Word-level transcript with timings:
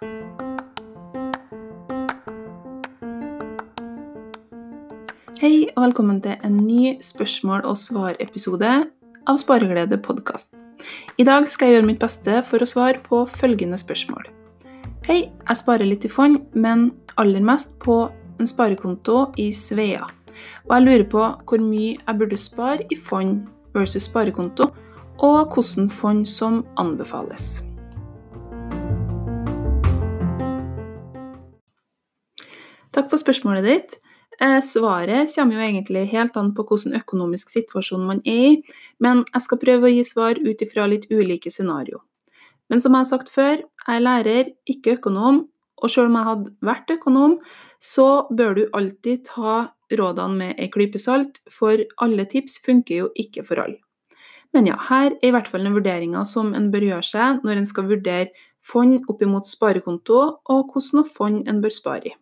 Hei 0.00 0.06
og 5.76 5.82
velkommen 5.82 6.22
til 6.24 6.40
en 6.40 6.56
ny 6.56 6.94
spørsmål- 7.04 7.66
og 7.68 7.76
svar-episode 7.76 8.70
av 9.28 9.36
Spareglede 9.36 9.98
podkast. 10.00 10.64
I 11.20 11.24
dag 11.28 11.44
skal 11.44 11.68
jeg 11.68 11.76
gjøre 11.76 11.86
mitt 11.90 12.00
beste 12.00 12.40
for 12.48 12.64
å 12.64 12.70
svare 12.72 13.04
på 13.04 13.28
følgende 13.28 13.76
spørsmål. 13.76 14.24
Hei, 15.04 15.28
jeg 15.28 15.60
sparer 15.60 15.84
litt 15.84 16.08
i 16.08 16.08
fond, 16.08 16.48
men 16.56 16.96
aller 17.20 17.44
mest 17.44 17.76
på 17.84 18.08
en 18.40 18.48
sparekonto 18.48 19.34
i 19.36 19.52
Svea. 19.52 20.08
Og 20.64 20.76
jeg 20.78 20.82
lurer 20.88 21.04
på 21.12 21.44
hvor 21.44 21.60
mye 21.60 22.00
jeg 22.00 22.18
burde 22.18 22.40
spare 22.40 22.88
i 22.88 22.96
fond 22.96 23.44
versus 23.76 24.08
sparekonto, 24.08 24.72
og 25.20 25.52
hvilke 25.52 25.92
fond 25.92 26.24
som 26.24 26.64
anbefales. 26.80 27.69
Takk 33.00 33.14
for 33.14 33.22
spørsmålet 33.22 33.64
ditt. 33.64 33.94
Eh, 34.44 34.58
svaret 34.60 35.30
kommer 35.32 35.56
jo 35.56 35.60
egentlig 35.64 36.02
helt 36.10 36.34
an 36.36 36.50
på 36.52 36.66
hvilken 36.68 36.98
økonomisk 36.98 37.48
situasjon 37.48 38.02
man 38.04 38.20
er 38.28 38.42
i, 38.50 38.50
men 39.00 39.22
jeg 39.24 39.44
skal 39.46 39.60
prøve 39.62 39.88
å 39.88 39.92
gi 39.94 40.02
svar 40.04 40.36
ut 40.36 40.60
ifra 40.60 40.84
litt 40.90 41.06
ulike 41.08 41.48
scenario. 41.48 42.02
Men 42.68 42.84
som 42.84 42.92
jeg 42.92 43.00
har 43.00 43.08
sagt 43.08 43.32
før, 43.32 43.64
jeg 43.64 43.96
er 43.96 44.04
lærer, 44.04 44.52
ikke 44.68 44.98
økonom, 44.98 45.46
og 45.80 45.88
selv 45.88 46.10
om 46.12 46.20
jeg 46.20 46.28
hadde 46.28 46.54
vært 46.68 46.94
økonom, 46.98 47.40
så 47.80 48.28
bør 48.28 48.54
du 48.58 48.62
alltid 48.76 49.24
ta 49.32 49.56
rådene 49.96 50.36
med 50.36 50.60
ei 50.60 50.68
klype 50.68 51.00
salt, 51.00 51.40
for 51.48 51.80
alle 52.04 52.28
tips 52.28 52.60
funker 52.60 53.06
jo 53.06 53.10
ikke 53.16 53.48
for 53.48 53.64
alle. 53.64 53.80
Men 54.52 54.68
ja, 54.68 54.76
her 54.76 55.14
er 55.14 55.30
i 55.30 55.32
hvert 55.32 55.48
fall 55.48 55.64
noen 55.64 55.80
vurderinger 55.80 56.28
som 56.28 56.52
en 56.52 56.68
bør 56.68 56.90
gjøre 56.92 57.12
seg 57.14 57.46
når 57.48 57.62
en 57.62 57.72
skal 57.72 57.88
vurdere 57.88 58.34
fond 58.60 59.00
opp 59.08 59.22
imot 59.24 59.48
sparekonto, 59.48 60.26
og 60.52 60.74
hvilke 60.74 61.08
fond 61.08 61.48
en 61.48 61.64
bør 61.64 61.80
spare 61.80 62.12
i. 62.12 62.20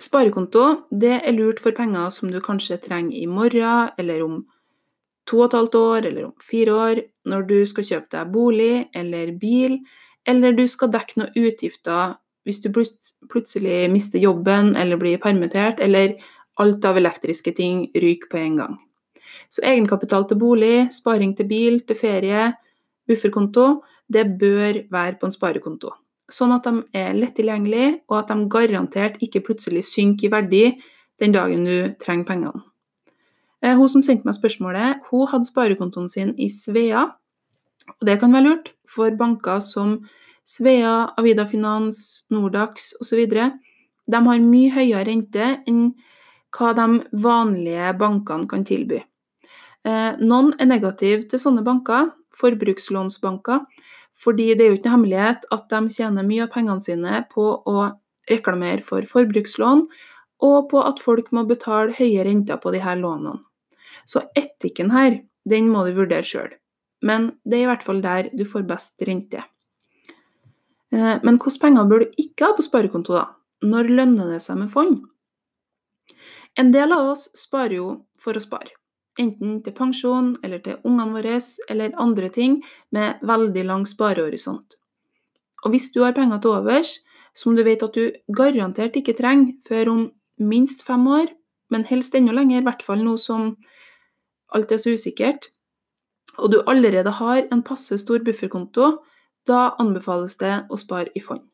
Sparekonto 0.00 0.88
det 0.90 1.18
er 1.20 1.34
lurt 1.36 1.60
for 1.60 1.76
penger 1.76 2.10
som 2.14 2.30
du 2.32 2.40
kanskje 2.40 2.80
trenger 2.80 3.16
i 3.16 3.26
morgen, 3.26 3.92
eller 3.98 4.24
om 4.24 4.38
to 5.28 5.42
og 5.42 5.50
et 5.50 5.58
halvt 5.58 5.74
år, 5.78 6.06
eller 6.08 6.24
om 6.30 6.34
fire 6.42 6.74
år, 6.74 7.02
når 7.28 7.44
du 7.48 7.58
skal 7.68 7.86
kjøpe 7.86 8.10
deg 8.16 8.32
bolig 8.32 8.88
eller 8.98 9.34
bil, 9.38 9.78
eller 10.26 10.56
du 10.56 10.64
skal 10.70 10.90
dekke 10.92 11.20
noen 11.20 11.36
utgifter 11.36 12.16
hvis 12.42 12.58
du 12.62 12.72
plutselig 12.72 13.84
mister 13.92 14.18
jobben 14.18 14.72
eller 14.76 14.98
blir 14.98 15.20
permittert, 15.22 15.78
eller 15.78 16.16
alt 16.58 16.84
av 16.84 16.98
elektriske 16.98 17.52
ting 17.54 17.84
ryker 17.94 18.30
på 18.32 18.40
en 18.40 18.56
gang. 18.58 18.74
Så 19.48 19.62
egenkapital 19.68 20.26
til 20.28 20.40
bolig, 20.40 20.88
sparing 20.90 21.36
til 21.38 21.46
bil, 21.46 21.80
til 21.86 21.98
ferie, 21.98 22.50
bufferkonto, 23.08 23.84
det 24.12 24.26
bør 24.40 24.82
være 24.90 25.20
på 25.20 25.28
en 25.28 25.34
sparekonto. 25.34 25.92
Sånn 26.30 26.54
at 26.54 26.66
de 26.66 26.84
er 26.96 27.16
lett 27.16 27.34
tilgjengelige, 27.36 28.02
og 28.08 28.18
at 28.22 28.30
de 28.30 28.48
garantert 28.52 29.18
ikke 29.24 29.42
plutselig 29.48 29.84
synker 29.88 30.28
i 30.28 30.32
verdi 30.32 30.62
den 31.20 31.34
dagen 31.34 31.66
du 31.66 31.92
trenger 32.00 32.28
pengene. 32.28 32.62
Eh, 33.62 33.76
hun 33.78 33.88
som 33.88 34.02
sendte 34.02 34.26
meg 34.26 34.36
spørsmålet, 34.36 35.02
hun 35.10 35.28
hadde 35.30 35.50
sparekontoen 35.50 36.08
sin 36.10 36.32
i 36.38 36.48
Svea. 36.50 37.04
Og 38.00 38.06
det 38.06 38.18
kan 38.20 38.32
være 38.34 38.48
lurt 38.48 38.72
for 38.90 39.14
banker 39.18 39.60
som 39.62 40.00
Svea, 40.44 41.12
Avida 41.18 41.46
Finans, 41.46 42.24
Nordax 42.30 42.92
osv. 43.00 43.22
De 43.30 44.20
har 44.26 44.42
mye 44.42 44.72
høyere 44.74 45.06
rente 45.06 45.52
enn 45.70 45.92
hva 46.52 46.72
de 46.76 46.86
vanlige 47.22 47.94
bankene 48.00 48.50
kan 48.50 48.66
tilby. 48.66 48.98
Eh, 49.86 50.18
noen 50.18 50.52
er 50.58 50.68
negative 50.68 51.28
til 51.30 51.40
sånne 51.42 51.62
banker, 51.66 52.10
forbrukslånsbanker, 52.38 53.62
fordi 54.18 54.52
det 54.54 54.64
er 54.64 54.72
jo 54.72 54.78
ikke 54.78 54.88
noe 54.88 54.96
hemmelighet 54.96 55.46
at 55.54 55.68
de 55.72 55.80
tjener 55.92 56.26
mye 56.26 56.46
av 56.46 56.52
pengene 56.54 56.84
sine 56.84 57.22
på 57.32 57.46
å 57.68 57.76
reklamere 58.30 58.84
for 58.86 59.06
forbrukslån, 59.08 59.86
og 60.42 60.58
på 60.70 60.82
at 60.82 61.00
folk 61.02 61.30
må 61.34 61.44
betale 61.46 61.94
høye 61.96 62.24
renter 62.26 62.58
på 62.62 62.72
disse 62.74 62.96
lånene. 62.98 63.40
Så 64.06 64.24
etikken 64.38 64.90
her, 64.90 65.20
den 65.48 65.70
må 65.70 65.84
du 65.86 65.94
vurdere 65.94 66.26
sjøl. 66.26 66.50
Men 67.02 67.32
det 67.46 67.58
er 67.58 67.64
i 67.66 67.70
hvert 67.70 67.86
fall 67.86 68.02
der 68.02 68.28
du 68.34 68.42
får 68.46 68.66
best 68.66 69.02
rente. 69.06 69.42
Eh, 70.92 71.16
men 71.22 71.38
hvilke 71.38 71.62
penger 71.62 71.88
bør 71.90 72.04
du 72.04 72.20
ikke 72.20 72.50
ha 72.50 72.56
på 72.58 72.66
sparekonto, 72.66 73.16
da? 73.16 73.26
Når 73.62 73.90
lønner 73.94 74.34
det 74.34 74.42
seg 74.42 74.58
med 74.58 74.70
fond? 74.74 75.00
En 76.58 76.74
del 76.74 76.92
av 76.94 77.14
oss 77.14 77.28
sparer 77.38 77.78
jo 77.78 77.88
for 78.20 78.36
å 78.36 78.42
spare 78.42 78.74
enten 79.20 79.60
til 79.64 79.74
pensjon 79.76 80.32
eller 80.44 80.62
til 80.64 80.80
ungene 80.88 81.12
våre 81.16 81.38
eller 81.68 81.96
andre 82.00 82.30
ting 82.32 82.60
med 82.90 83.20
veldig 83.22 83.64
lang 83.68 83.84
sparehorisont. 83.88 84.76
Og 85.64 85.74
hvis 85.74 85.90
du 85.94 86.02
har 86.02 86.16
penger 86.16 86.40
til 86.40 86.56
overs, 86.58 86.96
som 87.34 87.56
du 87.56 87.62
vet 87.64 87.82
at 87.82 87.94
du 87.94 88.12
garantert 88.36 88.96
ikke 88.96 89.16
trenger 89.16 89.54
før 89.68 89.92
om 89.92 90.02
minst 90.38 90.84
fem 90.86 91.06
år, 91.06 91.30
men 91.70 91.86
helst 91.88 92.14
enda 92.14 92.34
lenger, 92.36 92.60
i 92.60 92.66
hvert 92.66 92.82
fall 92.84 93.04
nå 93.04 93.16
som 93.16 93.54
alt 94.52 94.72
er 94.72 94.80
så 94.80 94.92
usikkert, 94.92 95.48
og 96.38 96.52
du 96.52 96.60
allerede 96.66 97.12
har 97.20 97.46
en 97.52 97.62
passe 97.64 97.96
stor 98.00 98.24
bufferkonto, 98.24 98.98
da 99.48 99.72
anbefales 99.80 100.36
det 100.40 100.54
å 100.70 100.78
spare 100.80 101.12
i 101.16 101.20
fond. 101.20 101.44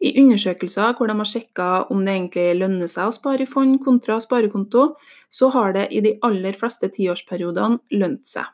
I 0.00 0.12
undersøkelser 0.20 0.94
hvor 0.96 1.08
de 1.10 1.16
har 1.18 1.28
sjekka 1.28 1.68
om 1.92 2.04
det 2.04 2.14
egentlig 2.14 2.46
lønner 2.60 2.90
seg 2.90 3.08
å 3.08 3.14
spare 3.14 3.44
i 3.44 3.50
fond 3.50 3.78
kontra 3.84 4.18
sparekonto, 4.22 4.94
så 5.28 5.50
har 5.54 5.76
det 5.76 5.88
i 5.92 6.02
de 6.04 6.16
aller 6.26 6.56
fleste 6.58 6.90
tiårsperiodene 6.92 7.80
lønt 7.96 8.26
seg 8.28 8.48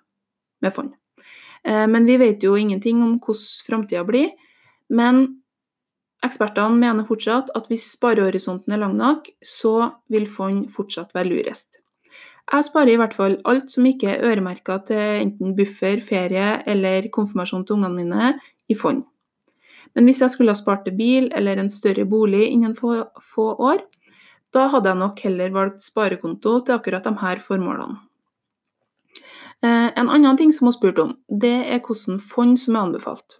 med 0.62 0.74
fond. 0.74 0.94
Eh, 1.64 1.86
men 1.90 2.06
vi 2.08 2.18
vet 2.22 2.42
jo 2.42 2.56
ingenting 2.58 3.02
om 3.02 3.18
hvordan 3.18 3.66
framtida 3.66 4.06
blir. 4.08 4.32
Men 4.92 5.24
ekspertene 6.22 6.78
mener 6.78 7.06
fortsatt 7.08 7.52
at 7.58 7.68
hvis 7.70 7.92
sparehorisonten 7.96 8.74
er 8.74 8.82
lang 8.82 8.96
nok, 8.98 9.30
så 9.42 9.92
vil 10.12 10.28
fond 10.30 10.68
fortsatt 10.70 11.14
være 11.16 11.32
lurest. 11.32 11.82
Jeg 12.52 12.66
sparer 12.66 12.92
i 12.92 12.98
hvert 12.98 13.14
fall 13.14 13.36
alt 13.48 13.70
som 13.70 13.86
ikke 13.86 14.10
er 14.10 14.24
øremerka 14.32 14.80
til 14.88 14.98
enten 14.98 15.54
buffer, 15.56 16.02
ferie 16.02 16.58
eller 16.68 17.06
konfirmasjon 17.14 17.64
til 17.66 17.78
ungene 17.78 18.02
mine, 18.02 18.32
i 18.68 18.74
fond. 18.78 19.04
Men 19.94 20.08
hvis 20.08 20.22
jeg 20.24 20.32
skulle 20.32 20.54
ha 20.54 20.58
spart 20.58 20.86
til 20.86 20.96
bil 20.96 21.28
eller 21.36 21.60
en 21.60 21.70
større 21.70 22.06
bolig 22.08 22.46
innen 22.48 22.74
få, 22.76 23.02
få 23.20 23.52
år, 23.60 23.84
da 24.52 24.68
hadde 24.72 24.90
jeg 24.90 25.00
nok 25.00 25.20
heller 25.24 25.52
valgt 25.52 25.84
sparekonto 25.84 26.58
til 26.60 26.76
akkurat 26.76 27.04
de 27.04 27.12
her 27.22 27.40
formålene. 27.40 28.00
Eh, 29.62 29.88
en 29.96 30.10
annen 30.10 30.36
ting 30.36 30.52
som 30.52 30.66
hun 30.68 30.74
spurte 30.74 31.04
om, 31.04 31.14
det 31.28 31.54
er 31.70 31.80
hvilke 31.80 32.18
fond 32.24 32.58
som 32.60 32.76
er 32.76 32.88
anbefalt. 32.88 33.38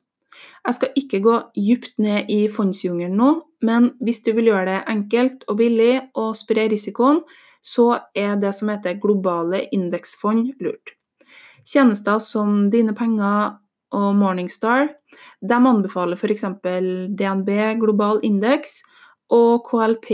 Jeg 0.63 0.77
skal 0.77 0.99
ikke 0.99 1.21
gå 1.25 1.39
dypt 1.57 1.97
ned 1.99 2.31
i 2.31 2.47
fondsjungelen 2.51 3.17
nå, 3.19 3.31
men 3.67 3.91
hvis 4.03 4.23
du 4.23 4.31
vil 4.37 4.53
gjøre 4.53 4.69
det 4.69 4.79
enkelt 4.91 5.43
og 5.51 5.59
billig 5.59 5.95
og 6.19 6.37
spre 6.39 6.69
risikoen, 6.71 7.23
så 7.63 7.99
er 8.19 8.37
det 8.43 8.55
som 8.55 8.71
heter 8.71 8.99
globale 9.03 9.65
indeksfond 9.75 10.55
lurt. 10.63 10.95
Tjenester 11.67 12.19
som 12.23 12.71
Dine 12.71 12.95
penger 12.95 13.59
og 13.95 14.15
Morningstar 14.19 14.89
de 15.41 15.59
anbefaler 15.59 16.19
f.eks. 16.19 16.45
DNB 17.19 17.51
global 17.81 18.23
indeks 18.27 18.81
og 19.33 19.65
KLP 19.69 20.11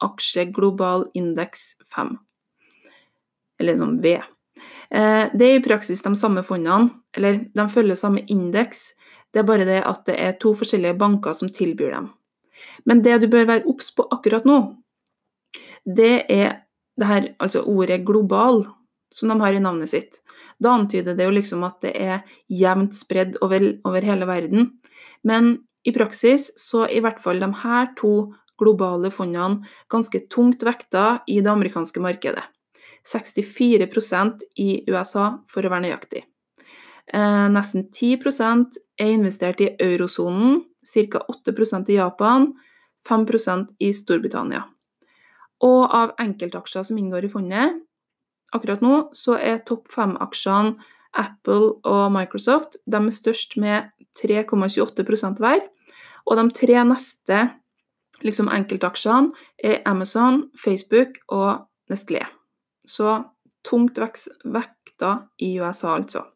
aksje 0.00 0.46
global 0.54 1.06
indeks 1.18 1.74
5, 1.94 2.14
eller 3.60 3.80
sånn 3.80 3.98
V. 4.02 4.14
Eh, 4.90 5.26
det 5.34 5.46
er 5.46 5.58
i 5.58 5.64
praksis 5.64 6.02
de 6.02 6.14
samme 6.18 6.42
fondene, 6.46 6.90
eller 7.16 7.44
de 7.54 7.66
følger 7.70 7.98
samme 7.98 8.24
indeks, 8.32 8.90
det 9.30 9.42
er 9.42 9.46
bare 9.46 9.66
det 9.68 9.82
at 9.86 10.02
det 10.08 10.16
er 10.18 10.38
to 10.42 10.54
forskjellige 10.58 10.98
banker 10.98 11.36
som 11.36 11.52
tilbyr 11.54 11.94
dem. 11.94 12.08
Men 12.84 13.02
det 13.04 13.20
du 13.22 13.28
bør 13.30 13.46
være 13.48 13.68
obs 13.70 13.92
på 13.94 14.06
akkurat 14.10 14.48
nå, 14.48 14.58
det 15.86 16.26
er 16.28 16.64
det 17.00 17.06
her, 17.06 17.28
altså 17.40 17.62
ordet 17.62 18.04
'global', 18.04 18.66
som 19.12 19.28
de 19.28 19.40
har 19.40 19.52
i 19.52 19.62
navnet 19.62 19.88
sitt. 19.88 20.20
Da 20.60 20.76
antyder 20.76 21.16
det 21.16 21.26
jo 21.26 21.34
liksom 21.34 21.64
at 21.64 21.80
det 21.84 21.94
er 21.96 22.22
jevnt 22.52 22.96
spredd 22.98 23.38
over, 23.44 23.64
over 23.88 24.04
hele 24.04 24.28
verden. 24.28 24.70
Men 25.24 25.56
i 25.84 25.92
praksis 25.96 26.50
så 26.60 26.84
er 26.86 26.98
i 26.98 27.02
hvert 27.04 27.20
fall 27.22 27.40
de 27.40 27.48
her 27.62 27.92
to 27.98 28.14
globale 28.60 29.08
fondene 29.12 29.64
ganske 29.92 30.26
tungt 30.32 30.64
vekta 30.66 31.22
i 31.26 31.40
det 31.40 31.50
amerikanske 31.50 32.02
markedet. 32.04 32.44
64% 33.08 34.44
i 34.60 34.84
USA, 34.90 35.38
for 35.48 35.64
å 35.64 35.70
være 35.72 35.86
nøyaktig. 35.86 36.26
Eh, 37.12 37.46
nesten 37.50 37.88
10% 37.88 38.76
er 39.00 39.14
investert 39.14 39.62
i 39.64 39.70
eurosonen, 39.80 40.60
ca. 40.84 41.22
8% 41.32 41.88
i 41.90 41.96
Japan, 41.96 42.50
5% 43.08 43.72
i 43.80 43.94
Storbritannia. 43.96 44.66
Og 45.64 45.88
av 45.92 46.12
enkeltaksjer 46.20 46.84
som 46.86 47.00
inngår 47.00 47.26
i 47.26 47.32
fondet, 47.32 47.80
akkurat 48.54 48.82
nå 48.84 48.96
så 49.16 49.36
er 49.38 49.62
topp 49.66 49.90
fem-aksjene 49.92 50.76
Apple 51.18 51.74
og 51.88 52.12
Microsoft 52.14 52.78
de 52.86 52.98
er 53.00 53.14
størst 53.14 53.56
med 53.58 53.90
3,28% 54.20 55.42
hver. 55.42 55.64
Og 56.26 56.38
de 56.38 56.44
tre 56.54 56.84
neste 56.86 57.40
liksom 58.26 58.50
enkeltaksjene 58.52 59.32
er 59.64 59.80
Amazon, 59.88 60.44
Facebook 60.58 61.18
og 61.28 61.66
Nestlé. 61.90 62.22
Så 62.86 63.22
tungt 63.66 63.98
vekta 63.98 65.16
i 65.38 65.54
USA, 65.60 65.96
altså. 65.96 66.26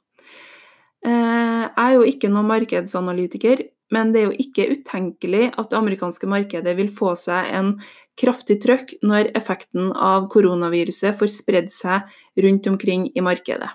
Eh, 1.04 1.64
jeg 1.64 1.84
er 1.84 1.94
jo 1.94 2.04
ikke 2.08 2.30
noen 2.32 2.48
markedsanalytiker, 2.48 3.60
men 3.92 4.12
det 4.14 4.22
er 4.22 4.30
jo 4.30 4.42
ikke 4.46 4.70
utenkelig 4.72 5.50
at 5.52 5.70
det 5.70 5.78
amerikanske 5.78 6.28
markedet 6.30 6.72
vil 6.78 6.90
få 6.92 7.12
seg 7.18 7.50
en 7.54 7.74
kraftig 8.18 8.60
trøkk 8.64 8.96
når 9.04 9.32
effekten 9.36 9.92
av 9.92 10.28
koronaviruset 10.32 11.16
får 11.18 11.32
spredd 11.34 11.72
seg 11.74 12.08
rundt 12.40 12.68
omkring 12.70 13.10
i 13.12 13.24
markedet. 13.24 13.70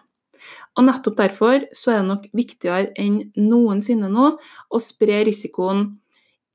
Og 0.77 0.85
nettopp 0.87 1.17
derfor 1.19 1.65
så 1.75 1.93
er 1.93 2.01
det 2.01 2.09
nok 2.09 2.27
viktigere 2.35 2.91
enn 2.99 3.21
noensinne 3.35 4.09
nå 4.11 4.31
å 4.39 4.81
spre 4.81 5.23
risikoen 5.27 5.87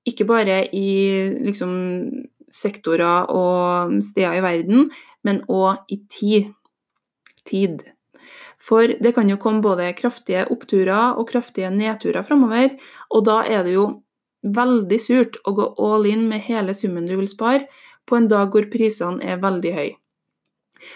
ikke 0.08 0.26
bare 0.28 0.58
i 0.76 0.88
liksom, 1.44 1.72
sektorer 2.52 3.30
og 3.32 3.96
steder 4.04 4.38
i 4.38 4.44
verden, 4.44 4.88
men 5.24 5.42
òg 5.48 5.84
i 5.92 6.02
tid. 6.10 6.52
tid. 7.44 7.82
For 8.64 8.94
det 9.00 9.12
kan 9.16 9.28
jo 9.28 9.36
komme 9.40 9.64
både 9.64 9.90
kraftige 9.98 10.46
oppturer 10.52 11.18
og 11.18 11.28
kraftige 11.28 11.72
nedturer 11.72 12.24
framover, 12.24 12.78
og 13.12 13.26
da 13.28 13.42
er 13.44 13.66
det 13.66 13.74
jo 13.76 13.88
veldig 14.44 15.00
surt 15.00 15.36
å 15.44 15.54
gå 15.56 15.66
all 15.80 16.06
in 16.08 16.26
med 16.28 16.44
hele 16.46 16.74
summen 16.76 17.08
du 17.08 17.16
vil 17.18 17.28
spare, 17.28 17.66
på 18.04 18.18
en 18.18 18.28
dag 18.28 18.52
hvor 18.52 18.66
prisene 18.72 19.24
er 19.24 19.40
veldig 19.40 19.72
høye. 19.72 19.94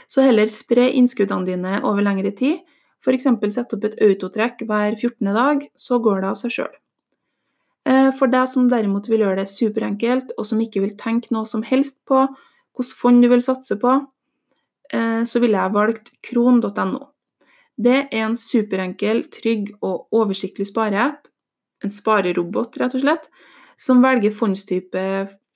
Så 0.09 0.25
heller 0.25 0.49
spre 0.53 0.91
innskuddene 0.99 1.49
dine 1.49 1.79
over 1.89 2.05
lengre 2.05 2.33
tid, 2.37 2.61
f.eks. 3.05 3.29
sette 3.55 3.77
opp 3.77 3.87
et 3.89 3.97
autotrekk 4.05 4.65
hver 4.69 4.97
14. 4.97 5.33
dag, 5.33 5.65
så 5.77 6.01
går 6.05 6.23
det 6.23 6.31
av 6.33 6.39
seg 6.41 6.55
sjøl. 6.57 6.75
Eh, 7.89 8.11
for 8.19 8.29
deg 8.33 8.49
som 8.51 8.69
derimot 8.69 9.09
vil 9.09 9.25
gjøre 9.25 9.41
det 9.41 9.49
superenkelt, 9.53 10.35
og 10.37 10.49
som 10.49 10.61
ikke 10.61 10.83
vil 10.85 10.97
tenke 11.01 11.33
noe 11.33 11.49
som 11.49 11.65
helst 11.65 12.03
på 12.09 12.27
hvilket 12.77 12.99
fond 12.99 13.25
du 13.25 13.31
vil 13.33 13.43
satse 13.43 13.79
på, 13.81 13.95
eh, 14.93 15.23
så 15.25 15.41
ville 15.43 15.57
jeg 15.57 15.75
valgt 15.75 16.13
kron.no. 16.29 17.07
Det 17.79 17.99
er 18.11 18.25
en 18.27 18.37
superenkel, 18.39 19.25
trygg 19.31 19.71
og 19.87 20.09
oversiktlig 20.15 20.67
spareapp, 20.67 21.29
en 21.85 21.95
sparerobot 21.95 22.79
rett 22.81 22.97
og 22.99 23.05
slett, 23.05 23.29
som 23.79 24.03
velger 24.03 24.35
fondstype 24.35 25.03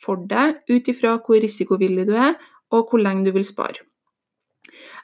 for 0.02 0.22
deg 0.30 0.60
ut 0.70 0.90
ifra 0.90 1.16
hvor 1.18 1.42
risikovillig 1.42 2.06
du 2.06 2.14
er, 2.14 2.36
og 2.72 2.90
hvor 2.90 3.02
lenge 3.02 3.26
du 3.26 3.34
vil 3.34 3.46
spare. 3.46 3.82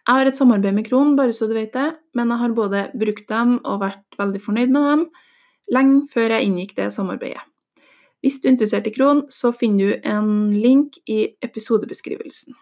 Jeg 0.08 0.14
har 0.14 0.30
et 0.30 0.38
samarbeid 0.38 0.76
med 0.76 0.86
Kron, 0.86 1.16
bare 1.18 1.34
så 1.34 1.48
du 1.50 1.56
vet 1.58 1.74
det, 1.74 1.90
men 2.16 2.30
jeg 2.32 2.40
har 2.40 2.54
både 2.56 2.84
brukt 2.96 3.26
dem 3.28 3.58
og 3.58 3.82
vært 3.82 4.20
veldig 4.20 4.40
fornøyd 4.40 4.72
med 4.72 4.86
dem 4.92 5.08
lenge 5.74 6.06
før 6.12 6.32
jeg 6.32 6.48
inngikk 6.48 6.76
det 6.78 6.88
samarbeidet. 6.94 7.42
Hvis 8.24 8.40
du 8.40 8.48
er 8.48 8.54
interessert 8.54 8.88
i 8.88 8.94
Kron, 8.94 9.26
så 9.30 9.52
finner 9.54 9.92
du 9.92 10.08
en 10.08 10.30
link 10.54 10.96
i 11.06 11.20
episodebeskrivelsen. 11.44 12.56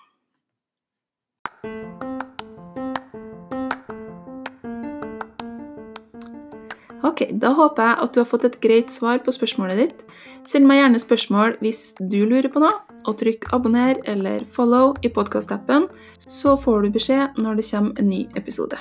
Ok, 7.06 7.22
da 7.38 7.52
håper 7.54 7.86
jeg 7.86 7.98
at 8.02 8.14
du 8.14 8.20
har 8.22 8.26
fått 8.26 8.46
et 8.48 8.58
greit 8.62 8.90
svar 8.90 9.20
på 9.22 9.34
spørsmålet 9.34 9.78
ditt. 9.78 10.04
Send 10.48 10.66
meg 10.66 10.80
gjerne 10.80 10.98
spørsmål 11.02 11.56
hvis 11.62 11.92
du 12.00 12.24
lurer 12.24 12.50
på 12.50 12.62
noe, 12.62 12.74
og 13.06 13.18
trykk 13.20 13.46
abonner 13.54 14.00
eller 14.10 14.46
follow 14.50 14.96
i 15.06 15.12
podkastappen, 15.12 15.86
så 16.18 16.56
får 16.58 16.86
du 16.86 16.94
beskjed 16.98 17.38
når 17.38 17.60
det 17.60 17.68
kommer 17.70 18.02
en 18.02 18.10
ny 18.10 18.24
episode. 18.38 18.80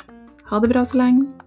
Ha 0.50 0.62
det 0.62 0.74
bra 0.74 0.86
så 0.86 1.04
lenge. 1.04 1.45